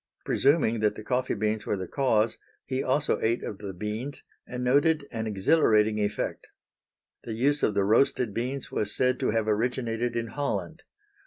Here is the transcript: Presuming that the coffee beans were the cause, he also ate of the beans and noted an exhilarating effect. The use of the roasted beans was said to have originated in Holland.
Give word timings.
Presuming 0.25 0.79
that 0.79 0.95
the 0.95 1.03
coffee 1.03 1.35
beans 1.35 1.67
were 1.67 1.77
the 1.77 1.87
cause, 1.87 2.39
he 2.65 2.81
also 2.81 3.21
ate 3.21 3.43
of 3.43 3.59
the 3.59 3.71
beans 3.71 4.23
and 4.47 4.63
noted 4.63 5.05
an 5.11 5.27
exhilarating 5.27 5.99
effect. 5.99 6.47
The 7.23 7.33
use 7.33 7.61
of 7.61 7.75
the 7.75 7.83
roasted 7.83 8.33
beans 8.33 8.71
was 8.71 8.95
said 8.95 9.19
to 9.19 9.29
have 9.29 9.47
originated 9.47 10.15
in 10.15 10.29
Holland. 10.29 10.81